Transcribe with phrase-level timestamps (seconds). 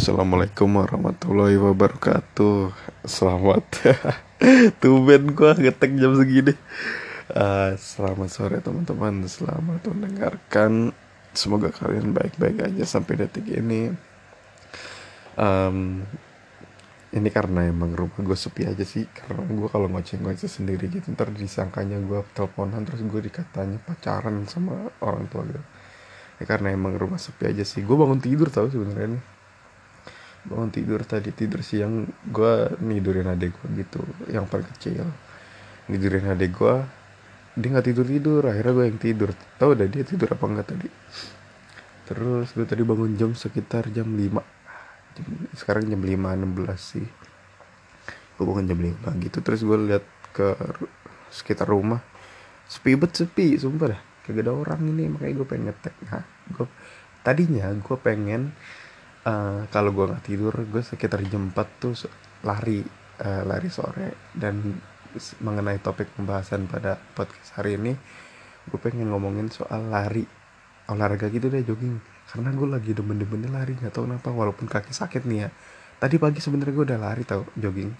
[0.00, 2.72] Assalamualaikum warahmatullahi wabarakatuh.
[3.04, 3.68] Selamat.
[4.80, 6.56] Tuben gue ngetek jam segini.
[7.28, 9.28] Uh, Selamat sore teman-teman.
[9.28, 10.96] Selamat mendengarkan.
[11.36, 13.92] Semoga kalian baik-baik aja sampai detik ini.
[15.36, 16.08] Um,
[17.12, 19.04] Ini karena emang rumah gue sepi aja sih.
[19.04, 24.96] Karena gue kalau ngoceh-ngoceh sendiri gitu Ntar disangkanya gue teleponan Terus gue dikatanya pacaran sama
[25.04, 25.60] orang tua gitu
[26.40, 27.84] ya, Karena emang rumah sepi aja sih.
[27.84, 29.39] Gue bangun tidur tau sebenarnya
[30.48, 34.00] bangun tidur tadi tidur siang gue nidurin adek gue gitu
[34.32, 35.04] yang paling kecil
[35.92, 36.74] nidurin adek gue
[37.58, 39.30] dia nggak tidur tidur akhirnya gue yang tidur.
[39.58, 40.88] Tau udah dia tidur apa enggak tadi?
[42.06, 45.26] Terus gue tadi bangun jam sekitar jam 5 jam,
[45.58, 47.06] sekarang jam 5.16 sih.
[48.38, 50.54] Gue bangun jam 5 gitu terus gue lihat ke
[51.34, 51.98] sekitar rumah.
[52.70, 54.00] Sepi banget sepi sumpah dah.
[54.22, 55.94] Kagak ada orang ini makanya gue pengen ngetek.
[56.06, 56.22] Nah
[56.54, 56.66] gue
[57.26, 58.54] tadinya gue pengen
[59.30, 61.94] uh, kalau gue nggak tidur gue sekitar jam 4 tuh
[62.42, 62.82] lari
[63.22, 64.34] uh, lari sore.
[64.34, 64.74] Dan
[65.42, 67.94] mengenai topik pembahasan pada podcast hari ini
[68.70, 70.26] gue pengen ngomongin soal lari.
[70.90, 72.02] Olahraga gitu deh jogging.
[72.26, 75.48] Karena gue lagi demen-demennya lari nggak tahu kenapa walaupun kaki sakit nih ya.
[76.02, 77.94] Tadi pagi sebenarnya gue udah lari tau jogging.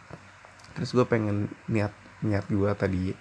[0.75, 3.15] Terus gue pengen niat niat gue tadi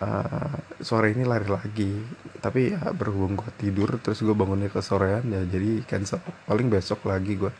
[0.00, 1.92] uh, sore ini lari lagi.
[2.40, 6.22] Tapi ya berhubung gue tidur terus gue bangunnya ke sorean ya jadi cancel.
[6.48, 7.52] Paling besok lagi gue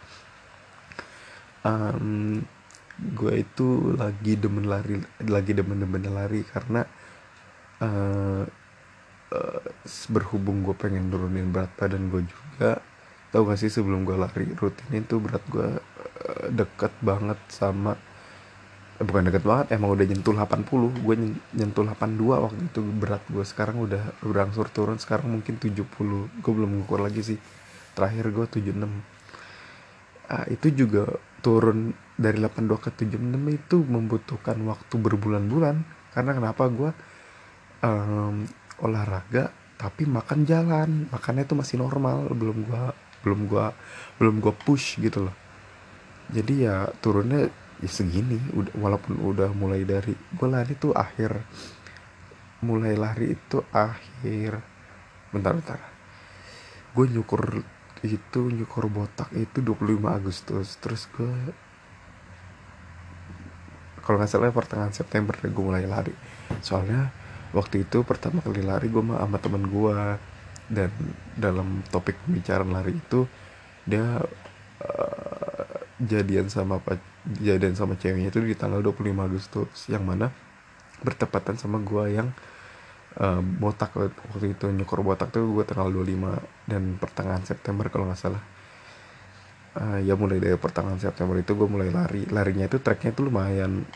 [1.66, 2.38] um,
[3.02, 6.86] gue itu lagi demen lari lagi demen-demen lari karena
[7.82, 8.44] uh,
[9.32, 9.60] uh,
[10.12, 12.78] berhubung gue pengen nurunin berat badan gue juga.
[13.32, 17.96] Tau gak sih sebelum gue lari rutin itu berat gue uh, deket banget sama
[19.00, 21.14] eh, bukan deket banget emang udah nyentuh 80 gue
[21.56, 25.84] nyentuh 82 waktu itu berat gue sekarang udah berangsur turun sekarang mungkin 70
[26.42, 27.38] gue belum ngukur lagi sih.
[27.92, 28.72] Terakhir gue 76
[30.32, 31.04] uh, itu juga
[31.44, 33.18] turun dari 82 ke 76
[33.52, 35.76] itu membutuhkan waktu berbulan-bulan.
[36.12, 36.90] Karena kenapa gue
[37.84, 38.44] um,
[38.80, 40.90] olahraga tapi makan jalan.
[41.10, 42.82] Makannya itu masih normal belum gue
[43.22, 43.66] belum gue
[44.18, 45.36] belum gue push gitu loh.
[46.32, 47.50] Jadi ya turunnya
[47.82, 48.38] ya segini.
[48.54, 51.42] Udah walaupun udah mulai dari gue lari tuh akhir
[52.62, 54.62] mulai lari itu akhir
[55.34, 55.80] bentar bentar.
[56.94, 57.60] Gue nyukur
[58.02, 60.78] itu nyukur botak itu 25 Agustus.
[60.78, 61.34] Terus gue
[64.02, 66.14] kalau nggak salah pertengahan September gue mulai lari.
[66.62, 67.10] Soalnya
[67.52, 69.98] waktu itu pertama kali lari gue sama temen gue
[70.72, 70.90] dan
[71.36, 73.28] dalam topik pembicaraan lari itu
[73.84, 74.24] dia
[74.80, 76.96] uh, jadian sama apa
[77.26, 79.78] jadian sama ceweknya itu di tanggal 25 Agustus.
[79.86, 80.26] Yang mana
[81.02, 82.28] bertepatan sama gue yang
[83.18, 88.20] uh, botak waktu itu nyukur botak tuh gue tanggal 25 dan pertengahan September kalau nggak
[88.20, 88.42] salah.
[89.72, 92.28] Uh, ya mulai dari pertengahan September itu gue mulai lari.
[92.28, 93.86] Larinya itu treknya itu lumayan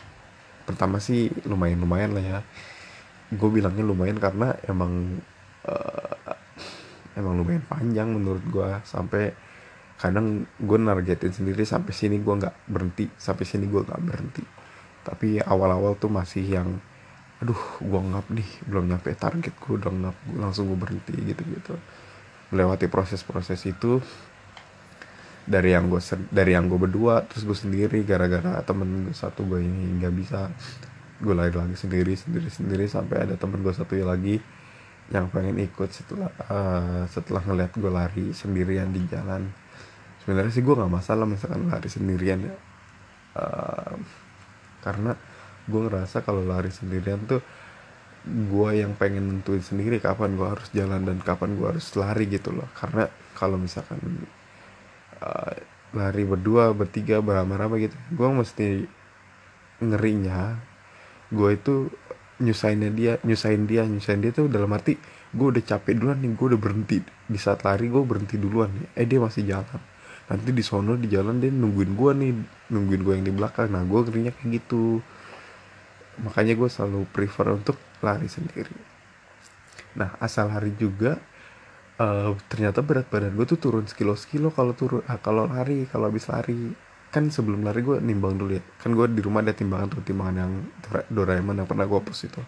[0.66, 2.38] pertama sih lumayan lumayan lah ya.
[3.34, 5.20] Gue bilangnya lumayan karena emang
[5.66, 6.16] uh,
[7.16, 9.32] emang lumayan panjang menurut gue sampai
[9.96, 14.44] kadang gue nargetin sendiri sampai sini gue nggak berhenti sampai sini gue nggak berhenti.
[15.06, 16.68] Tapi awal-awal tuh masih yang
[17.36, 21.76] aduh gue ngap nih belum nyampe target gue udah ngap langsung gue berhenti gitu gitu
[22.48, 24.00] melewati proses-proses itu
[25.44, 26.00] dari yang gue
[26.32, 30.48] dari yang gue berdua terus gue sendiri gara-gara temen satu gue ini nggak bisa
[31.20, 34.40] gue lari lagi sendiri sendiri sendiri sampai ada temen gue satu lagi
[35.12, 39.46] yang pengen ikut setelah uh, setelah ngeliat gue lari sendirian di jalan
[40.26, 42.54] sebenarnya sih gue nggak masalah misalkan lari sendirian ya.
[43.38, 43.94] Uh,
[44.82, 45.14] karena
[45.70, 47.38] gue ngerasa kalau lari sendirian tuh
[48.26, 52.50] gue yang pengen nentuin sendiri kapan gue harus jalan dan kapan gue harus lari gitu
[52.50, 52.66] loh.
[52.74, 53.06] Karena
[53.38, 54.02] kalau misalkan
[55.22, 55.54] uh,
[55.94, 58.66] lari berdua bertiga beramai-ramai gitu gue mesti
[59.78, 60.58] ngerinya
[61.30, 61.86] gue itu
[62.42, 64.98] nyusahinnya dia nyusahin dia nyusahin dia tuh dalam arti
[65.30, 66.98] gue udah capek duluan nih gue udah berhenti.
[67.30, 69.94] Di saat lari gue berhenti duluan nih eh dia masih jalan
[70.26, 72.32] nanti di sono di jalan dia nungguin gue nih
[72.74, 73.70] nungguin gue yang di belakang.
[73.70, 74.98] Nah gue ngerinya kayak gitu.
[76.22, 78.74] Makanya gue selalu prefer untuk lari sendiri.
[79.96, 81.18] Nah asal hari juga
[82.02, 86.10] uh, ternyata berat badan gue tuh turun sekilo sekilo kalau turun uh, kalau lari kalau
[86.10, 86.74] habis lari.
[87.06, 88.62] Kan sebelum lari gue nimbang dulu ya.
[88.82, 90.52] Kan gue di rumah ada timbangan tuh timbangan yang
[91.06, 92.42] Doraemon yang pernah gue post itu.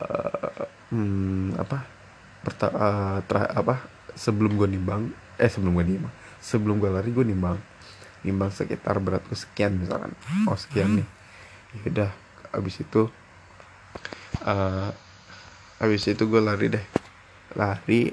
[0.00, 0.64] Uh,
[0.96, 1.84] hmm, apa?
[2.40, 3.20] Perta uh,
[3.52, 3.84] apa?
[4.16, 7.60] Sebelum gue nimbang eh sebelum gue nimbang sebelum gue lari gue nimbang.
[8.24, 10.12] Nimbang sekitar berat gue sekian misalkan.
[10.48, 11.08] Oh sekian nih.
[11.70, 12.10] Ya udah
[12.50, 13.06] abis itu
[14.42, 14.90] uh,
[15.78, 16.84] abis itu gue lari deh.
[17.54, 18.10] Lari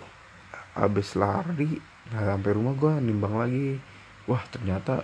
[0.78, 3.80] abis lari nah sampai rumah gue nimbang lagi.
[4.30, 5.04] Wah ternyata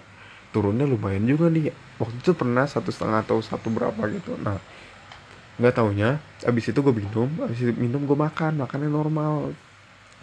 [0.54, 1.74] turunnya lumayan juga nih.
[1.98, 4.38] Waktu itu pernah satu setengah atau satu berapa gitu.
[4.40, 4.60] Nah
[5.54, 6.18] nggak taunya
[6.50, 9.54] abis itu gue minum abis itu minum gue makan makannya normal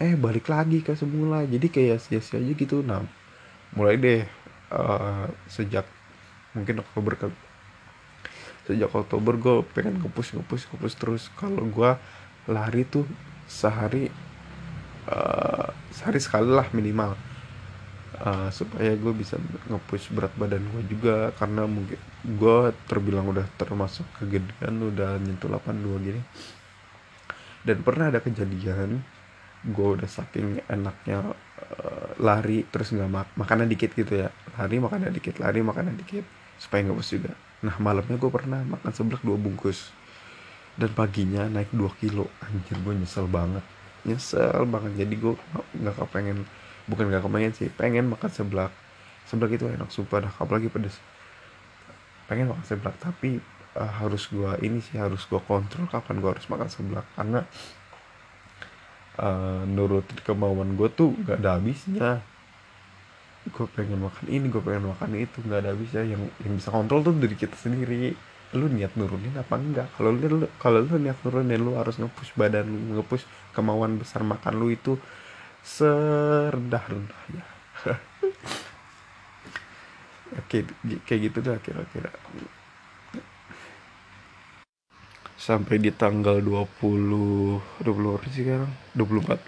[0.01, 1.45] eh balik lagi ke semula.
[1.45, 2.81] Jadi kayak sia-sia aja gitu.
[2.81, 3.05] Nah
[3.77, 4.21] mulai deh
[4.73, 5.85] uh, sejak
[6.57, 7.27] mungkin Oktober ke
[8.67, 11.23] sejak Oktober gue pengen ngepus ngepus ngepus terus.
[11.37, 11.91] Kalau gue
[12.49, 13.05] lari tuh
[13.45, 14.09] sehari
[15.05, 17.13] uh, sehari sekali lah minimal.
[18.21, 19.33] Uh, supaya gue bisa
[19.69, 21.29] ngepush berat badan gue juga.
[21.37, 22.57] Karena mungkin gue
[22.89, 26.21] terbilang udah termasuk kegedean udah nyentuh 82 gini.
[27.61, 29.20] Dan pernah ada kejadian
[29.61, 31.37] gue udah saking enaknya
[31.77, 34.29] uh, lari terus nggak mak makanan dikit gitu ya.
[34.57, 36.25] Lari makanan dikit lari makanan dikit
[36.57, 37.33] supaya nggak juga.
[37.61, 39.93] Nah malamnya gue pernah makan seblak dua bungkus.
[40.71, 42.31] Dan paginya naik 2 kilo.
[42.39, 43.61] Anjir gue nyesel banget.
[44.07, 45.03] Nyesel banget.
[45.03, 45.33] Jadi gue
[45.77, 46.47] nggak kepengen
[46.89, 48.71] bukan nggak kepengen sih pengen makan seblak.
[49.27, 50.33] Seblak itu enak sumpah dah.
[50.39, 50.97] Apalagi pedes.
[52.25, 53.43] Pengen makan seblak tapi
[53.75, 57.05] uh, harus gue ini sih harus gue kontrol kapan gue harus makan seblak.
[57.13, 57.43] Karena
[59.21, 62.25] uh, nurut kemauan gue tuh gak ada habisnya.
[63.53, 66.01] Gue pengen makan ini gue pengen makan itu nggak ada habisnya.
[66.05, 68.13] Yang yang bisa kontrol tuh dari kita sendiri.
[68.51, 69.87] Lu niat nurunin apa enggak?
[69.95, 73.23] Kalau lu kalau lu niat nurunin lu harus ngepush badan lu ngepush
[73.55, 74.99] kemauan besar makan lu itu
[75.61, 77.45] serendah rendahnya
[80.41, 80.57] oke
[81.05, 82.09] kayak gitu dah kira-kira
[85.41, 88.71] sampai di tanggal 20 20 apa sih sekarang?
[88.93, 89.41] 24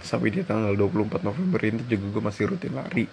[0.00, 3.04] sampai di tanggal 24 November ini juga gue masih rutin lari.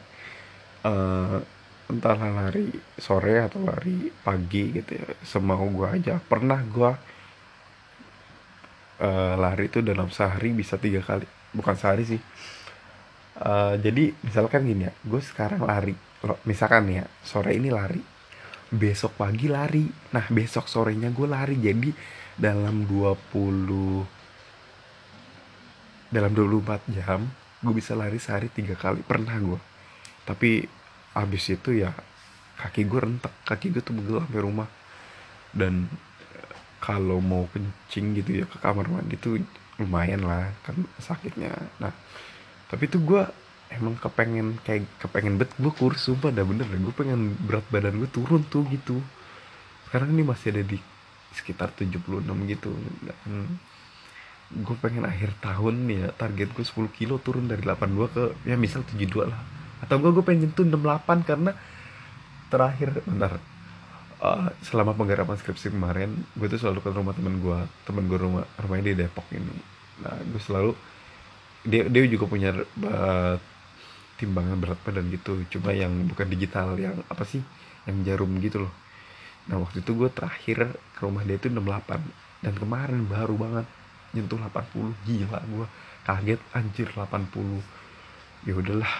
[0.80, 1.44] Uh,
[1.92, 5.12] entahlah lari sore atau lari pagi gitu ya.
[5.28, 6.24] Semau gue aja.
[6.24, 6.92] Pernah gue
[9.04, 11.28] uh, lari itu dalam sehari bisa tiga kali.
[11.52, 12.22] Bukan sehari sih.
[13.40, 16.00] Uh, jadi misalkan gini ya gue sekarang lari.
[16.48, 18.19] Misalkan ya sore ini lari
[18.69, 19.89] besok pagi lari.
[20.13, 21.57] Nah besok sorenya gue lari.
[21.57, 21.89] Jadi
[22.39, 24.07] dalam 20
[26.10, 27.21] dalam 24 jam
[27.60, 29.01] gue bisa lari sehari tiga kali.
[29.04, 29.60] Pernah gue
[30.25, 30.62] tapi
[31.18, 31.94] abis itu ya
[32.62, 33.33] kaki gue rentek.
[33.45, 34.69] Kaki gue tuh begel sampai rumah.
[35.50, 35.89] Dan
[36.80, 39.42] kalau mau kencing gitu ya ke kamar mandi tuh
[39.81, 41.51] lumayan lah kan sakitnya.
[41.81, 41.92] Nah
[42.69, 43.25] tapi tuh gue
[43.69, 48.10] emang kepengen kayak kepengen bet gue kurus sumpah dah bener gue pengen berat badan gue
[48.10, 48.98] turun tuh gitu.
[49.89, 50.77] Sekarang ini masih ada di
[51.33, 52.74] sekitar 76 gitu.
[53.06, 53.57] Dan
[54.50, 58.57] gue pengen akhir tahun nih ya target gue 10 kilo turun dari 82 ke ya
[58.57, 59.42] misal 72 lah.
[59.86, 61.51] Atau gue gue pengen nyentuh 68 karena
[62.50, 63.38] terakhir bentar.
[64.19, 68.44] Uh, selama penggarapan skripsi kemarin gue tuh selalu ke rumah temen gue temen gue rumah
[68.60, 69.56] rumahnya di Depok ini.
[70.04, 70.75] Nah gue selalu
[71.63, 72.51] dia dia juga punya
[72.83, 73.36] uh,
[74.19, 75.39] timbangan berat badan gitu.
[75.48, 77.39] Cuma yang bukan digital yang apa sih?
[77.88, 78.74] Yang jarum gitu loh.
[79.50, 83.66] Nah waktu itu gue terakhir ke rumah dia itu 68 dan kemarin baru banget
[84.13, 85.66] nyentuh 80 gila gue
[86.06, 88.94] kaget anjir 80 ya udahlah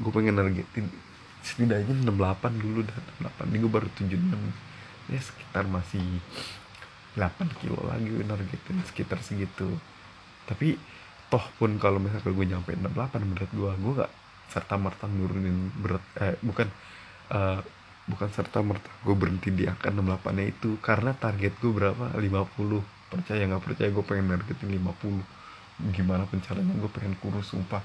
[0.00, 0.86] gue pengen nargetin.
[1.44, 6.06] Setidaknya 68 dulu dan 68 ini gue baru 76 ya sekitar masih
[7.20, 9.68] 8 kilo lagi nargetin sekitar segitu.
[10.48, 10.80] Tapi
[11.28, 14.12] toh pun kalau misalnya gue nyampe 68 berat gue gue gak
[14.50, 16.68] serta merta nurunin berat eh bukan
[17.32, 17.60] uh,
[18.04, 22.12] bukan serta merta gue berhenti di angka 68 nya itu karena target gue berapa?
[22.12, 27.82] 50 percaya nggak percaya gue pengen nargetin 50 gimana pun caranya gue pengen kurus sumpah.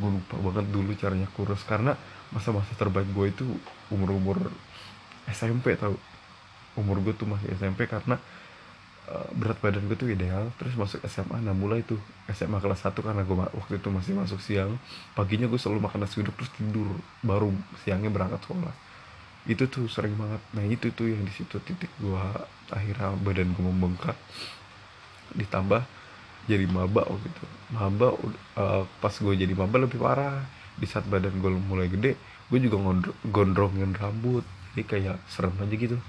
[0.00, 1.94] Gue lupa banget dulu caranya kurus karena
[2.32, 3.44] masa-masa terbaik gue itu
[3.92, 4.40] umur-umur
[5.30, 5.94] SMP tau.
[6.74, 8.16] Umur gue tuh masih SMP karena
[9.10, 10.52] uh, berat badan gue tuh ideal.
[10.60, 11.98] Terus masuk SMA nah mulai tuh
[12.30, 14.78] SMA kelas 1 karena gue waktu itu masih masuk siang.
[15.16, 16.88] Paginya gue selalu makan nasi uduk terus tidur.
[17.24, 17.50] Baru
[17.82, 18.74] siangnya berangkat sekolah.
[19.48, 20.42] Itu tuh sering banget.
[20.54, 22.22] Nah itu tuh yang di situ titik gue
[22.70, 24.18] akhirnya badan gue membengkak.
[25.34, 25.82] Ditambah
[26.42, 28.18] jadi maba gitu maba
[28.58, 30.42] uh, pas gue jadi maba lebih parah.
[30.72, 32.14] Di saat badan gue mulai gede
[32.52, 32.76] gue juga
[33.26, 34.44] gondrongin rambut.
[34.72, 36.00] Jadi kayak serem aja gitu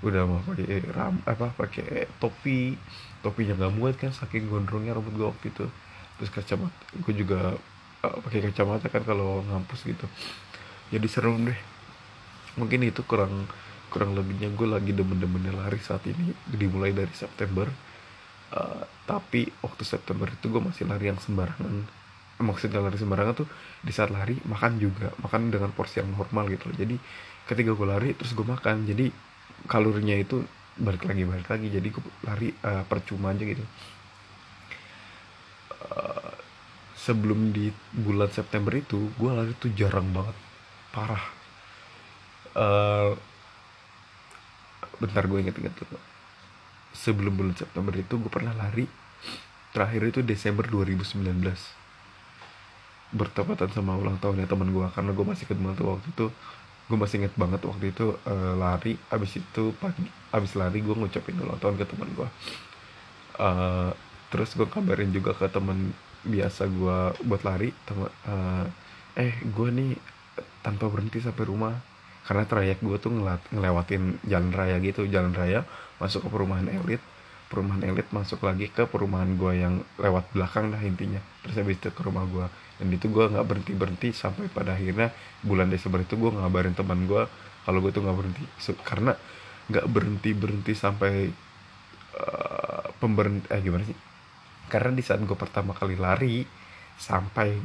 [0.00, 2.76] udah mau pakai ram apa pakai topi.
[3.20, 5.68] Topinya nggak muat kan saking gondrongnya rambut gue waktu itu.
[6.16, 7.52] Terus kacamata gue juga
[8.04, 10.08] uh, pakai kacamata kan kalau ngampus gitu.
[10.88, 11.60] Jadi serem deh.
[12.56, 13.44] Mungkin itu kurang
[13.92, 16.32] kurang lebihnya gue lagi demen-demennya lari saat ini.
[16.48, 17.68] Dimulai dari September.
[18.50, 21.84] Uh, tapi waktu September itu gue masih lari yang sembarangan.
[22.40, 23.48] Maksudnya lari sembarangan tuh
[23.84, 25.12] di saat lari makan juga.
[25.20, 26.76] Makan dengan porsi yang normal gitu loh.
[26.80, 26.96] Jadi
[27.44, 28.88] ketika gue lari terus gue makan.
[28.88, 29.29] Jadi
[29.66, 30.44] kalorinya itu
[30.80, 31.68] balik lagi balik lagi.
[31.68, 33.64] Jadi gue lari uh, percuma aja gitu.
[35.80, 36.32] Uh,
[36.96, 40.36] sebelum di bulan September itu gue lari tuh jarang banget.
[40.92, 41.24] Parah.
[42.56, 43.12] Uh,
[45.00, 45.98] bentar gue inget-inget dulu.
[46.92, 48.84] Sebelum bulan September itu gue pernah lari.
[49.70, 51.30] Terakhir itu Desember 2019
[53.10, 56.26] bertepatan sama ulang tahunnya teman gue karena gue masih ketemu tuh waktu itu
[56.90, 60.02] gue masih inget banget waktu itu uh, lari abis itu pagi
[60.34, 62.28] abis lari gue ngucapin ulang tahun ke teman gue
[63.38, 63.94] uh,
[64.34, 68.66] terus gue kabarin juga ke temen biasa gue buat lari temen, uh,
[69.16, 69.92] eh gue nih
[70.60, 71.74] tanpa berhenti sampai rumah.
[72.20, 75.64] Karena trayek gue tuh ngelat, ngelewatin jalan raya gitu jalan raya
[75.98, 77.00] masuk ke perumahan elit
[77.50, 81.18] perumahan elit masuk lagi ke perumahan gue yang lewat belakang dah intinya.
[81.42, 82.46] Terus habis itu ke rumah gue
[82.78, 85.10] dan itu gue nggak berhenti berhenti sampai pada akhirnya
[85.42, 87.26] bulan Desember itu gue ngabarin teman gue
[87.66, 88.42] kalau gue tuh nggak berhenti.
[88.86, 89.12] Karena
[89.66, 91.28] nggak berhenti berhenti sampai
[92.16, 93.98] uh, pemberhenti eh gimana sih?
[94.70, 96.46] Karena di saat gue pertama kali lari
[96.94, 97.58] sampai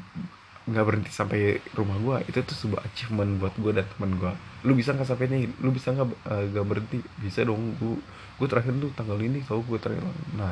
[0.66, 4.34] nggak berhenti sampai rumah gue itu tuh sebuah achievement buat gue dan teman gue
[4.66, 5.46] lu bisa nggak sampai nih?
[5.62, 6.98] Lu bisa nggak uh, gak berhenti?
[7.22, 8.02] Bisa dong gue
[8.36, 10.04] gue terakhir tuh tanggal ini tau gue terakhir
[10.36, 10.52] nah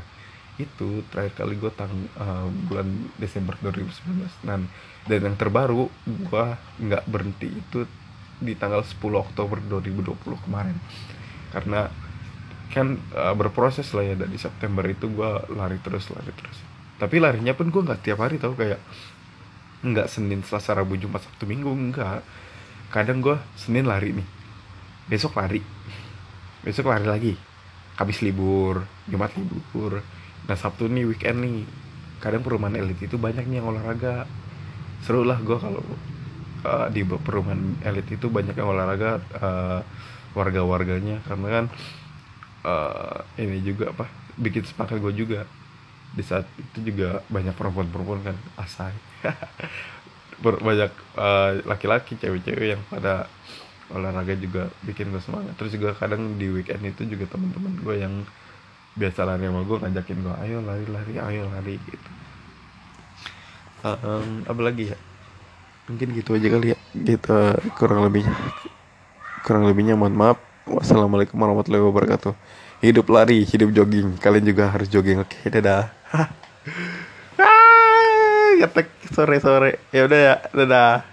[0.61, 1.89] itu terakhir kali gue tang
[2.21, 2.85] uh, bulan
[3.17, 4.69] Desember 2019 dan
[5.09, 6.45] dan yang terbaru gue
[6.77, 7.89] nggak berhenti itu
[8.37, 10.13] di tanggal 10 Oktober 2020
[10.45, 10.77] kemarin.
[11.49, 11.89] Karena
[12.69, 16.57] kan uh, berproses lah ya dari September itu gue lari terus lari terus.
[17.01, 18.53] Tapi larinya pun gue nggak tiap hari tau.
[18.53, 18.77] Kayak
[19.83, 22.23] nggak Senin Selasa Rabu Jumat Sabtu Minggu enggak
[22.93, 24.27] kadang gue Senin lari nih.
[25.09, 25.59] Besok lari.
[26.61, 27.33] Besok lari lagi.
[27.97, 30.05] Habis libur Jumat libur.
[30.45, 31.65] Nah Sabtu nih weekend nih.
[32.21, 34.29] Kadang perumahan elit itu banyak nih yang olahraga.
[35.01, 35.81] Seru lah gue kalau
[36.63, 39.81] uh, di perumahan elit itu banyak yang olahraga uh,
[40.37, 41.19] warga-warganya.
[41.25, 41.65] Karena kan
[42.63, 44.05] uh, ini juga apa
[44.37, 45.49] bikin sepakat gue juga
[46.13, 48.93] di saat itu juga banyak perempuan-perempuan kan asai.
[50.43, 53.31] Banyak uh, laki-laki cewek-cewek yang pada
[53.89, 55.57] olahraga juga bikin gue semangat.
[55.57, 58.13] Terus juga kadang di weekend itu juga teman-teman gue yang
[58.93, 62.09] biasa lari sama gue ngajakin gue ayo lari-lari ayo lari gitu.
[63.83, 64.97] Um, apa lagi ya?
[65.89, 66.77] Mungkin gitu aja kali ya.
[66.93, 67.37] Gitu
[67.73, 68.37] kurang lebihnya
[69.41, 70.37] kurang lebihnya mohon maaf.
[70.63, 72.33] Wassalamualaikum warahmatullahi wabarakatuh.
[72.79, 74.15] Hidup lari hidup jogging.
[74.21, 75.19] Kalian juga harus jogging.
[75.19, 76.02] Oke okay, dadah
[77.41, 81.12] ah, ngetek sore sore ya udah ya dadah